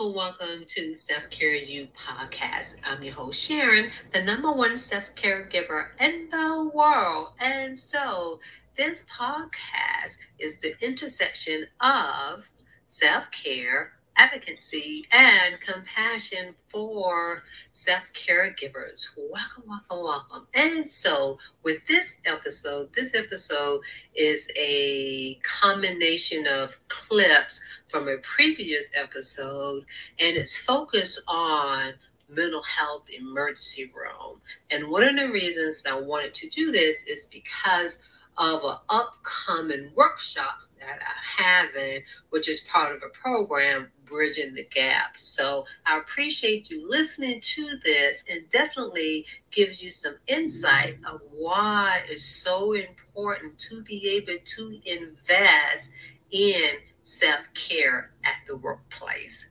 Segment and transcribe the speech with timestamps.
[0.00, 2.76] welcome, welcome to Self Care You podcast.
[2.84, 7.28] I'm your host, Sharon, the number one self care giver in the world.
[7.38, 8.40] And so,
[8.78, 12.48] this podcast is the intersection of
[12.88, 17.42] self care, advocacy, and compassion for
[17.72, 19.08] self caregivers.
[19.16, 20.46] Welcome, welcome, welcome.
[20.52, 23.80] And so, with this episode, this episode
[24.14, 29.86] is a combination of clips from a previous episode,
[30.18, 31.94] and it's focused on
[32.28, 34.40] mental health emergency room.
[34.70, 38.02] And one of the reasons that I wanted to do this is because
[38.40, 44.64] of an upcoming workshops that I'm having, which is part of a program, Bridging the
[44.64, 45.18] Gap.
[45.18, 52.00] So I appreciate you listening to this and definitely gives you some insight of why
[52.08, 55.90] it's so important to be able to invest
[56.30, 59.50] in self care at the workplace.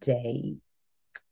[0.00, 0.56] Day,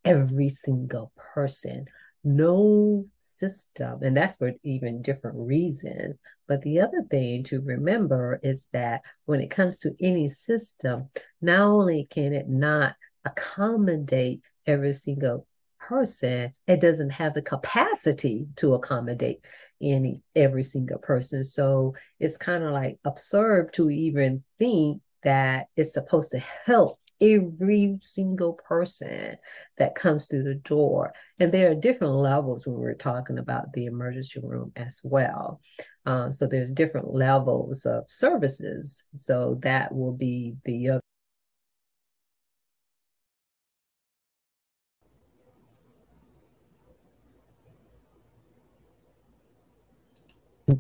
[0.02, 1.84] every single person,
[2.24, 6.18] no system, and that's for even different reasons.
[6.48, 11.10] But the other thing to remember is that when it comes to any system,
[11.42, 12.96] not only can it not
[13.26, 15.46] accommodate every single
[15.78, 19.44] person, it doesn't have the capacity to accommodate
[19.82, 21.44] any every single person.
[21.44, 27.98] So it's kind of like absurd to even think that it's supposed to help every
[28.00, 29.36] single person
[29.78, 31.12] that comes through the door.
[31.38, 35.60] And there are different levels when we're talking about the emergency room as well.
[36.06, 39.04] Um, so there's different levels of services.
[39.16, 41.00] So that will be the other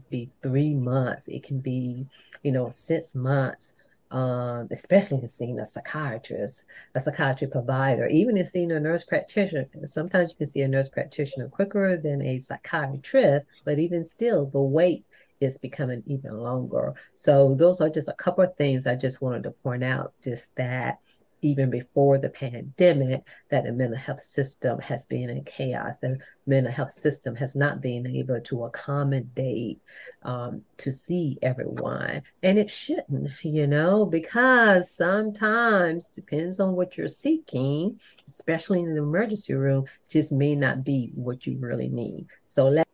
[0.08, 2.06] be three months, it can be,
[2.42, 3.74] you know, six months.
[4.10, 6.64] Um, especially in seeing a psychiatrist,
[6.96, 9.68] a psychiatry provider, even in seeing a nurse practitioner.
[9.84, 14.60] Sometimes you can see a nurse practitioner quicker than a psychiatrist, but even still, the
[14.60, 15.04] wait
[15.40, 16.94] is becoming even longer.
[17.14, 20.54] So those are just a couple of things I just wanted to point out, just
[20.56, 20.98] that
[21.42, 25.94] even before the pandemic that the mental health system has been in chaos.
[26.00, 29.80] The mental health system has not been able to accommodate
[30.22, 32.22] um, to see everyone.
[32.42, 38.98] And it shouldn't, you know, because sometimes depends on what you're seeking, especially in the
[38.98, 42.26] emergency room, just may not be what you really need.
[42.46, 42.86] So let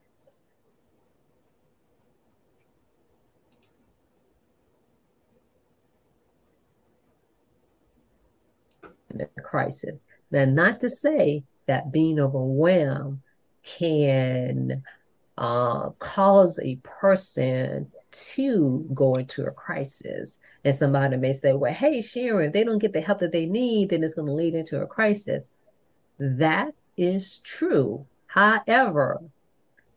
[9.20, 10.04] a crisis.
[10.30, 13.20] Now, not to say that being overwhelmed
[13.62, 14.82] can
[15.38, 20.38] uh, cause a person to go into a crisis.
[20.64, 23.46] And somebody may say, well, hey, Sharon, if they don't get the help that they
[23.46, 25.42] need, then it's going to lead into a crisis.
[26.18, 28.06] That is true.
[28.28, 29.20] However,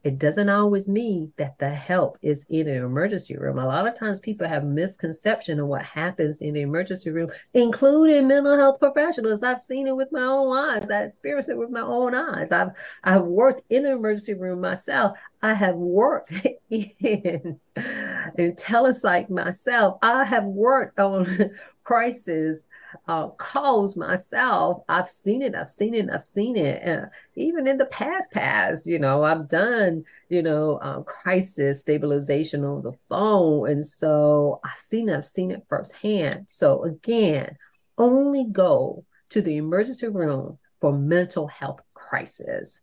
[0.03, 3.59] it doesn't always mean that the help is in an emergency room.
[3.59, 8.27] A lot of times people have misconception of what happens in the emergency room, including
[8.27, 9.43] mental health professionals.
[9.43, 10.89] I've seen it with my own eyes.
[10.89, 12.51] I experienced it with my own eyes.
[12.51, 12.69] I've
[13.03, 15.17] I've worked in the emergency room myself.
[15.41, 16.31] I have worked
[16.69, 19.99] in, in telepsych myself.
[20.01, 21.51] I have worked on
[21.83, 22.67] crisis
[23.07, 24.83] uh, calls myself.
[24.89, 25.55] I've seen it.
[25.55, 26.09] I've seen it.
[26.11, 27.09] I've seen it.
[27.35, 32.81] Even in the past, past, you know, I've done, you know, um, crisis stabilization on
[32.83, 35.17] the phone, and so I've seen it.
[35.17, 36.45] I've seen it firsthand.
[36.47, 37.57] So again,
[37.97, 42.81] only go to the emergency room for mental health crisis.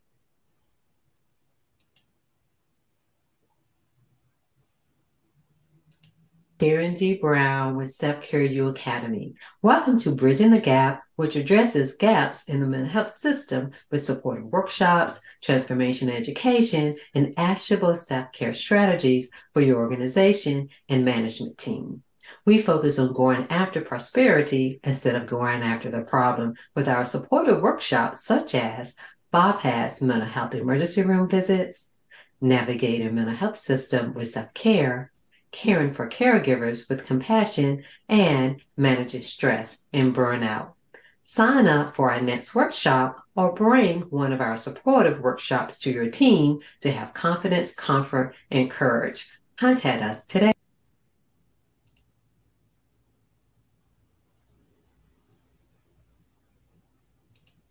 [6.59, 7.19] Sharon D.
[7.19, 9.35] Brown with Self Care You Academy.
[9.61, 14.47] Welcome to Bridging the Gap, which addresses gaps in the mental health system with supportive
[14.47, 22.03] workshops, transformation education, and actionable self care strategies for your organization and management team.
[22.47, 27.61] We focus on going after prosperity instead of going after the problem with our supportive
[27.61, 28.97] workshops, such as
[29.31, 31.91] bypass mental health emergency room visits,
[32.41, 35.13] navigate a mental health system with self care
[35.57, 40.73] caring for caregivers with compassion, and managing stress and burnout.
[41.23, 46.11] Sign up for our next workshop or bring one of our supportive workshops to your
[46.11, 49.29] team to have confidence, comfort, and courage.
[49.57, 50.56] Contact us today.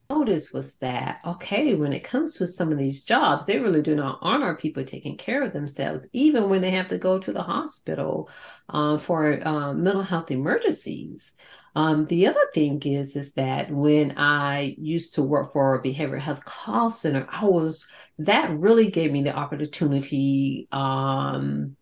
[0.10, 3.96] Noticed was that okay when it comes to some of these jobs they really do
[3.96, 7.42] not honor people taking care of themselves even when they have to go to the
[7.42, 8.30] hospital
[8.70, 11.34] uh, for uh, mental health emergencies.
[11.76, 16.22] Um, the other thing is is that when i used to work for a behavioral
[16.22, 17.86] health call center i was
[18.20, 21.76] that really gave me the opportunity um,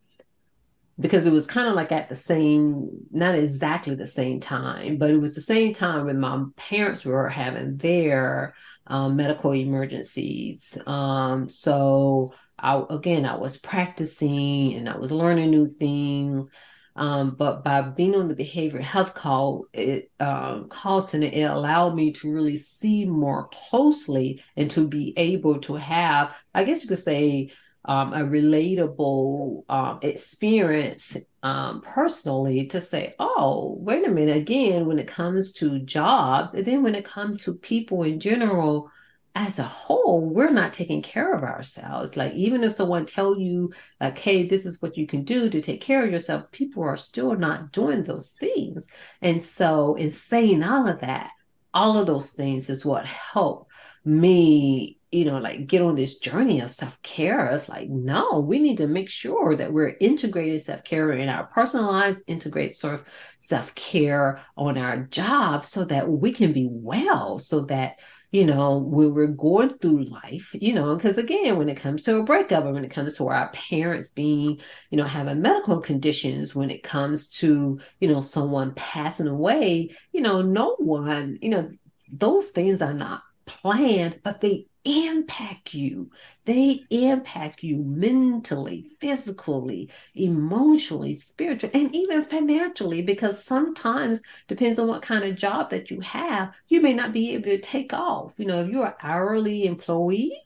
[0.99, 5.09] because it was kind of like at the same, not exactly the same time, but
[5.09, 8.53] it was the same time when my parents were having their
[8.87, 10.77] um, medical emergencies.
[10.85, 16.47] Um, so I, again, I was practicing and I was learning new things.
[16.95, 21.95] Um, but by being on the behavioral health call, it um, call center, it allowed
[21.95, 26.89] me to really see more closely and to be able to have, I guess you
[26.89, 27.51] could say,
[27.85, 34.99] um, a relatable um, experience um, personally to say, oh, wait a minute, again, when
[34.99, 38.89] it comes to jobs, and then when it comes to people in general,
[39.35, 42.15] as a whole, we're not taking care of ourselves.
[42.15, 45.59] Like even if someone tell you, like, hey, this is what you can do to
[45.59, 48.87] take care of yourself, people are still not doing those things.
[49.21, 51.31] And so in saying all of that,
[51.73, 53.67] all of those things is what help
[54.05, 57.45] me you know, like get on this journey of self care.
[57.47, 61.45] It's like, no, we need to make sure that we're integrating self care in our
[61.45, 63.05] personal lives, integrate sort of
[63.39, 67.99] self care on our jobs so that we can be well, so that,
[68.31, 72.17] you know, when we're going through life, you know, because again, when it comes to
[72.17, 76.55] a breakup or when it comes to our parents being, you know, having medical conditions,
[76.55, 81.71] when it comes to, you know, someone passing away, you know, no one, you know,
[82.11, 86.09] those things are not planned, but they impact you.
[86.45, 95.01] They impact you mentally, physically, emotionally, spiritually, and even financially, because sometimes, depends on what
[95.01, 98.37] kind of job that you have, you may not be able to take off.
[98.37, 100.37] You know, if you're an hourly employee,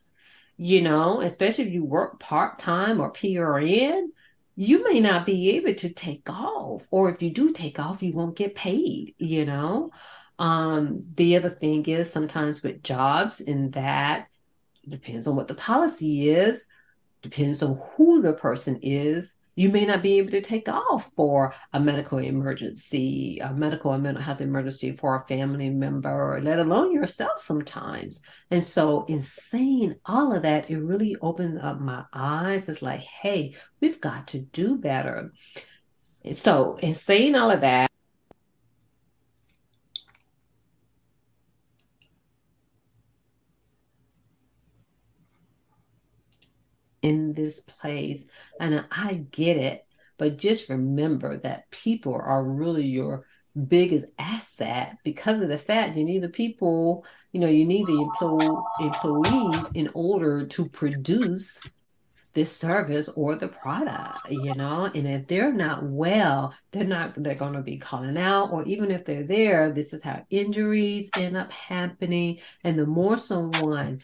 [0.57, 4.07] you know, especially if you work part time or PRN,
[4.55, 6.87] you may not be able to take off.
[6.89, 9.91] Or if you do take off, you won't get paid, you know.
[10.39, 14.27] Um, the other thing is sometimes with jobs, in that
[14.87, 16.67] depends on what the policy is,
[17.21, 19.35] depends on who the person is.
[19.55, 23.97] You may not be able to take off for a medical emergency, a medical or
[23.97, 28.21] mental health emergency for a family member, let alone yourself sometimes.
[28.51, 32.69] And so, in saying all of that, it really opened up my eyes.
[32.69, 35.33] It's like, hey, we've got to do better.
[36.33, 37.89] So, in saying all of that,
[47.07, 48.23] in this place.
[48.59, 49.85] And I get it,
[50.17, 53.25] but just remember that people are really your
[53.67, 58.01] biggest asset because of the fact you need the people, you know, you need the
[58.01, 61.59] employ- employees in order to produce
[62.33, 67.33] this service or the product, you know, and if they're not well, they're not, they're
[67.33, 71.35] going to be calling out, or even if they're there, this is how injuries end
[71.35, 72.39] up happening.
[72.63, 74.01] And the more someone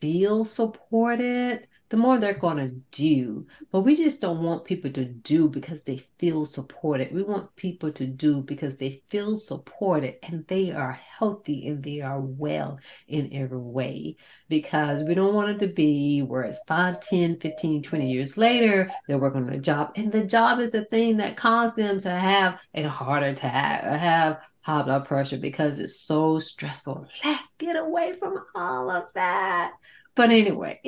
[0.00, 3.46] feels supported, the more they're going to do.
[3.70, 7.14] But we just don't want people to do because they feel supported.
[7.14, 12.00] We want people to do because they feel supported and they are healthy and they
[12.00, 14.16] are well in every way.
[14.48, 18.90] Because we don't want it to be where it's 5, 10, 15, 20 years later,
[19.06, 19.92] they're working on a job.
[19.94, 23.96] And the job is the thing that caused them to have a heart attack or
[23.96, 27.06] have high blood pressure because it's so stressful.
[27.24, 29.74] Let's get away from all of that.
[30.16, 30.80] But anyway,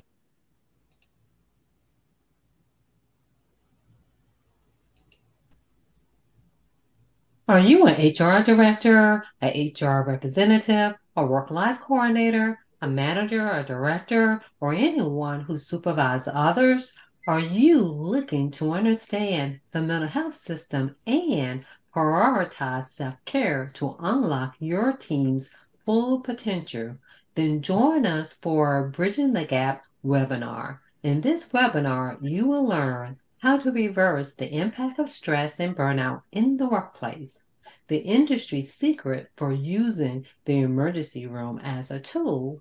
[7.48, 13.62] Are you an HR director, an HR representative, a work life coordinator, a manager, a
[13.62, 16.92] director, or anyone who supervises others?
[17.28, 24.56] Are you looking to understand the mental health system and prioritize self care to unlock
[24.58, 25.48] your team's
[25.84, 26.96] full potential?
[27.36, 30.80] Then join us for Bridging the Gap webinar.
[31.04, 36.20] In this webinar, you will learn how to reverse the impact of stress and burnout
[36.32, 37.44] in the workplace,
[37.86, 42.60] the industry's secret for using the emergency room as a tool,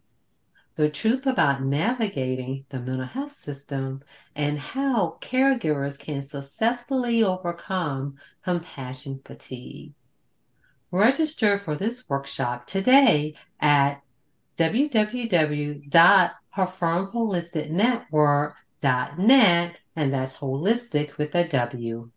[0.76, 4.04] the truth about navigating the mental health system,
[4.36, 8.14] and how caregivers can successfully overcome
[8.44, 9.92] compassion fatigue.
[10.92, 14.04] Register for this workshop today at
[18.86, 22.12] www.ourfirmwholisticnetwork.net and that's holistic with a W.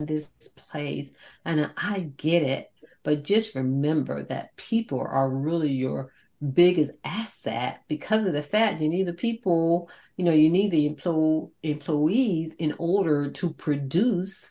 [0.00, 0.28] this
[0.68, 1.10] place.
[1.44, 2.70] And I get it.
[3.04, 6.10] But just remember that people are really your
[6.52, 10.86] biggest asset because of the fact you need the people, you know, you need the
[10.86, 14.50] employ- employees in order to produce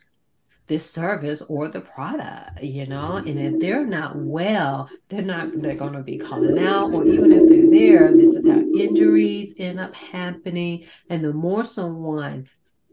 [0.68, 3.60] this service or the product, you know, and if mm-hmm.
[3.60, 7.70] they're not well, they're not, they're going to be calling out, or even if they're
[7.70, 10.86] there, this is how injuries end up happening.
[11.10, 12.50] And the more someone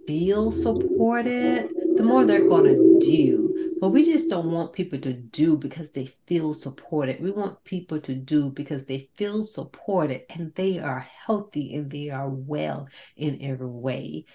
[0.07, 3.47] feels supported, the more they're going to do.
[3.81, 7.23] But we just don't want people to do because they feel supported.
[7.23, 12.11] We want people to do because they feel supported and they are healthy and they
[12.11, 14.27] are well in every way.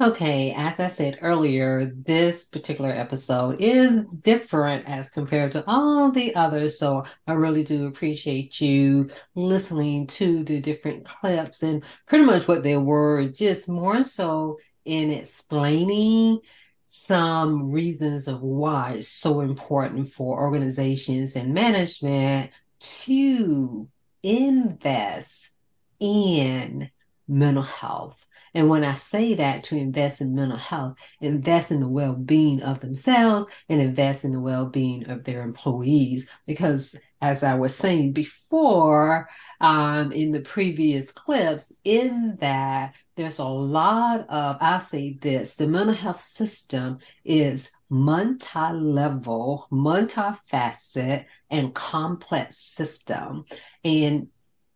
[0.00, 6.36] Okay, as I said earlier, this particular episode is different as compared to all the
[6.36, 6.78] others.
[6.78, 12.62] So I really do appreciate you listening to the different clips and pretty much what
[12.62, 16.42] they were, just more so in explaining
[16.86, 23.88] some reasons of why it's so important for organizations and management to
[24.22, 25.50] invest
[25.98, 26.88] in
[27.26, 28.27] mental health
[28.58, 32.60] and when I say that to invest in mental health, invest in the well being
[32.60, 36.26] of themselves and invest in the well being of their employees.
[36.44, 39.28] Because as I was saying before,
[39.60, 45.68] um, in the previous clips, in that there's a lot of, I'll say this the
[45.68, 53.44] mental health system is multi level, multi facet, and complex system.
[53.84, 54.26] And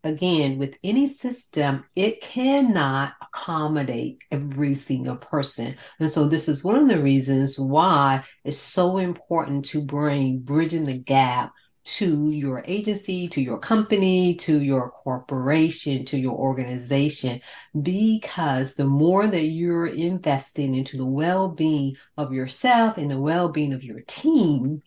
[0.04, 5.76] again, with any system, it cannot accommodate every single person.
[6.00, 10.84] And so this is one of the reasons why it's so important to bring bridging
[10.84, 11.52] the gap
[11.84, 17.40] to your agency, to your company, to your corporation, to your organization,
[17.80, 23.48] because the more that you're investing into the well being of yourself and the well
[23.48, 24.82] being of your team,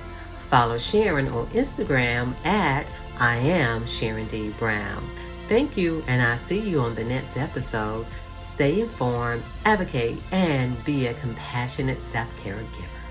[0.52, 2.86] Follow Sharon on Instagram at
[3.18, 4.50] I am Sharon D.
[4.50, 5.02] Brown.
[5.48, 8.06] Thank you, and I'll see you on the next episode.
[8.36, 13.01] Stay informed, advocate, and be a compassionate self care giver.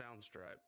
[0.00, 0.64] Soundstripe